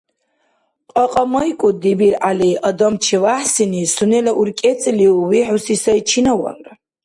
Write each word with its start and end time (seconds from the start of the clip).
КьакьамайкӀуд, 0.91 1.75
ДибиргӀяли, 1.81 2.51
адам 2.69 2.93
ЧевяхӀсини 3.03 3.83
сунела 3.95 4.31
уркӀецӀилиув 4.39 5.23
вихӀуси 5.29 5.75
сай 5.83 5.99
чинавалра. 6.09 6.73